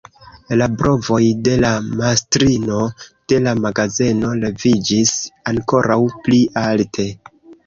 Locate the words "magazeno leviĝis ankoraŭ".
3.67-6.01